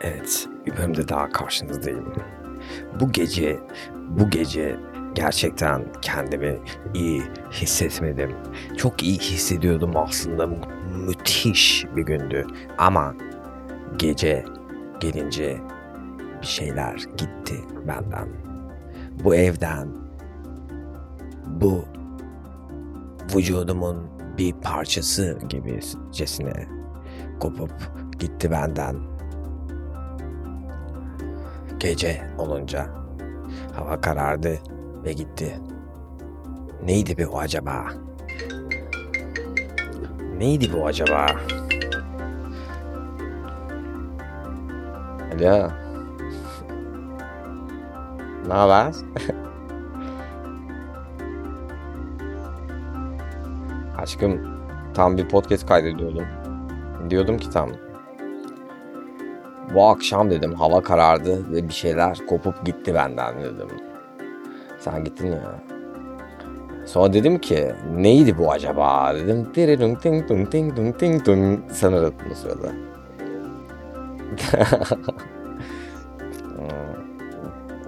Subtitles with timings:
[0.00, 2.12] Evet, bir bölümde daha karşınızdayım.
[3.00, 3.58] Bu gece,
[4.08, 4.76] bu gece
[5.14, 6.58] gerçekten kendimi
[6.94, 8.30] iyi hissetmedim.
[8.76, 10.46] Çok iyi hissediyordum aslında.
[10.46, 10.56] Mü-
[11.06, 12.46] müthiş bir gündü.
[12.78, 13.14] Ama
[13.96, 14.44] gece
[15.00, 15.58] gelince
[16.42, 17.54] bir şeyler gitti
[17.88, 18.28] benden.
[19.24, 19.88] Bu evden,
[21.46, 21.84] bu
[23.36, 26.66] vücudumun bir parçası gibicesine
[27.40, 27.72] kopup
[28.18, 28.96] gitti benden.
[31.80, 32.86] Gece olunca
[33.74, 34.58] hava karardı
[35.04, 35.60] ve gitti.
[36.84, 37.86] Neydi bu acaba?
[40.38, 41.26] Neydi bu acaba?
[45.34, 45.70] Alo.
[48.48, 48.94] Ne haber?
[53.98, 54.40] Aşkım
[54.94, 56.26] tam bir podcast kaydediyordum.
[57.10, 57.70] Diyordum ki tam
[59.74, 63.68] bu akşam dedim hava karardı ve bir şeyler kopup gitti benden dedim.
[64.78, 65.54] Sen gittin ya.
[66.86, 69.52] Sonra dedim ki neydi bu acaba dedim.
[69.52, 71.58] Tirirung ting tung ting tung ting tung.
[71.70, 72.68] Sen aradın o sırada.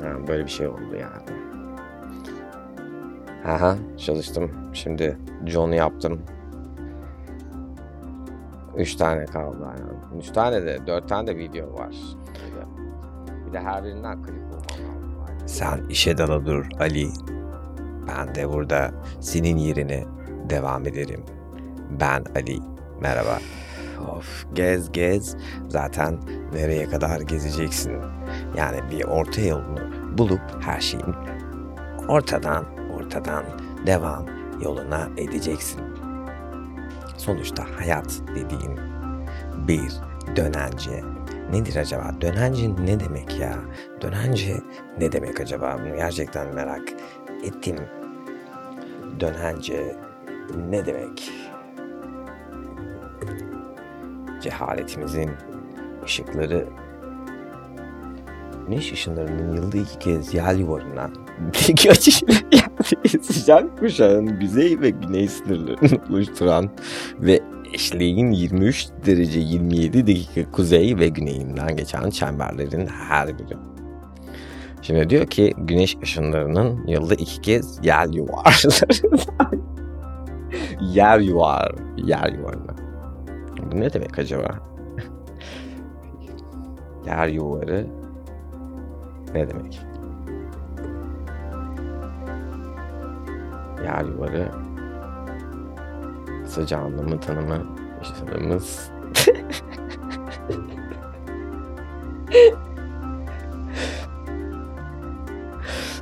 [0.00, 1.38] Hmm, böyle bir şey oldu yani.
[3.46, 4.50] Aha çalıştım.
[4.72, 6.20] Şimdi John'u yaptım.
[8.78, 10.20] Üç tane kaldı yani.
[10.20, 11.94] Üç tane de, dört tane de video var.
[12.34, 12.66] Bir de,
[13.46, 14.42] bir de her birinden klip.
[15.46, 17.08] Sen işe dala dur Ali.
[18.08, 18.90] Ben de burada
[19.20, 20.04] senin yerine
[20.50, 21.24] devam ederim.
[22.00, 22.58] Ben Ali.
[23.00, 23.38] Merhaba.
[24.16, 25.36] Of gez gez.
[25.68, 26.18] Zaten
[26.54, 27.92] nereye kadar gezeceksin?
[28.56, 29.78] Yani bir orta yolunu
[30.18, 31.14] bulup her şeyin
[32.08, 32.64] ortadan
[32.96, 33.44] ortadan
[33.86, 34.26] devam
[34.62, 35.80] yoluna edeceksin.
[37.18, 38.80] Sonuçta hayat dediğin
[39.68, 39.92] bir
[40.36, 41.02] dönence.
[41.52, 42.14] Nedir acaba?
[42.20, 43.58] Dönence ne demek ya?
[44.00, 44.54] Dönence
[44.98, 45.76] ne demek acaba?
[45.80, 46.92] Bunu gerçekten merak
[47.44, 47.76] ettim.
[49.20, 49.96] Dönence
[50.70, 51.30] ne demek?
[54.42, 55.30] Cehaletimizin
[56.04, 56.68] ışıkları
[58.68, 61.10] Güneş ışınlarının yılda iki kez yel yuvarına
[61.90, 66.70] açışıyla geldiği sıcak kuşağın güney ve güney sınırlarını oluşturan
[67.20, 67.40] ve
[67.74, 73.56] eşleğin 23 derece 27 dakika kuzey ve güneyinden geçen çemberlerin her biri.
[74.82, 79.64] Şimdi diyor ki güneş ışınlarının yılda iki kez yel yuvarlarından
[80.92, 82.76] yer yuvar, yer yuvarına.
[83.72, 84.68] Bu ne demek acaba?
[87.06, 87.86] yer yuvarı
[89.34, 89.80] ne demek?
[93.84, 94.48] Yer yuvarı
[96.44, 97.66] kısaca anlamı tanımı
[97.98, 98.90] yaşadığımız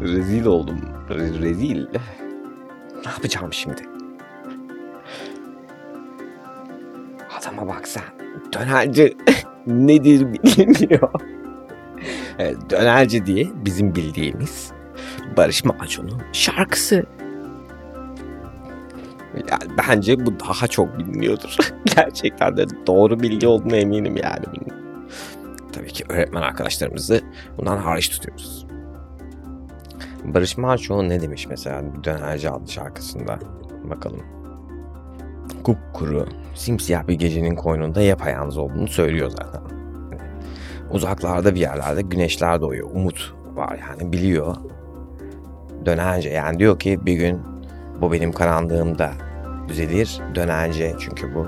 [0.00, 0.80] Rezil oldum.
[1.08, 1.86] Re- rezil.
[3.04, 3.82] Ne yapacağım şimdi?
[7.38, 8.02] Adama bak sen.
[8.52, 9.16] Dönerci
[9.66, 11.10] nedir bilmiyor.
[12.38, 14.72] Evet, Dönerci diye bizim bildiğimiz
[15.36, 17.06] Barış Manço'nun şarkısı.
[19.34, 21.56] Yani bence bu daha çok biliniyordur.
[21.96, 24.44] Gerçekten de doğru bilgi olduğuna eminim yani.
[25.72, 27.20] Tabii ki öğretmen arkadaşlarımızı
[27.58, 28.66] bundan hariç tutuyoruz.
[30.24, 33.38] Barış Manço ne demiş mesela Dönerci adlı şarkısında?
[33.84, 34.22] Bakalım.
[35.64, 39.62] Kupkuru, simsiyah bir gecenin koynunda yapayalnız olduğunu söylüyor zaten.
[40.90, 42.90] Uzaklarda bir yerlerde güneşler doğuyor.
[42.94, 44.56] Umut var yani biliyor.
[45.86, 47.42] Dönerce yani diyor ki bir gün
[48.00, 49.10] bu benim karanlığımda
[49.68, 50.20] düzelir.
[50.34, 51.46] Dönerce çünkü bu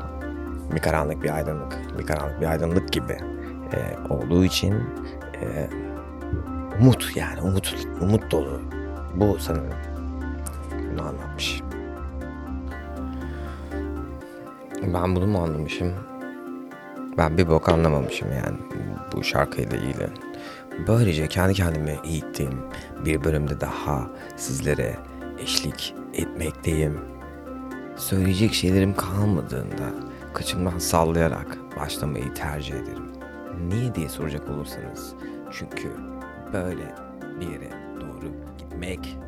[0.75, 1.78] bir karanlık bir aydınlık.
[1.98, 3.16] Bir karanlık bir aydınlık gibi
[3.72, 3.78] e,
[4.10, 4.75] olduğu için
[5.41, 5.69] e,
[6.80, 8.60] umut yani umut, umut dolu.
[9.16, 9.74] Bu sanırım.
[10.92, 11.62] Bunu anlatmış.
[14.95, 15.92] Ben bunu mu anlamışım?
[17.18, 18.59] Ben bir bok anlamamışım yani
[19.12, 20.09] bu şarkıyla ilgili.
[20.88, 22.60] Böylece kendi kendime eğittiğim
[23.04, 24.97] bir bölümde daha sizlere
[25.38, 27.00] eşlik etmekteyim.
[27.97, 29.91] Söyleyecek şeylerim kalmadığında
[30.34, 33.12] kaçımdan sallayarak başlamayı tercih ederim.
[33.68, 35.14] Niye diye soracak olursanız
[35.50, 35.91] çünkü
[36.53, 36.94] böyle
[37.41, 37.70] bir yere
[38.00, 39.18] doğru gitmek